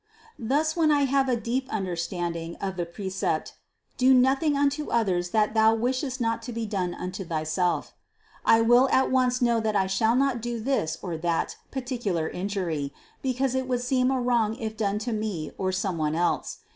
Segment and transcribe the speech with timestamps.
[0.39, 3.53] Thus when I have a deep un derstanding of the precept:
[3.97, 7.93] "Do nothing unto others what thou wishest not to be done unto thyself,"
[8.43, 12.47] I will at once know that I shall not do this or that particular in
[12.47, 12.91] jury,
[13.21, 16.61] because it would seem a wrong if done to me or some one else.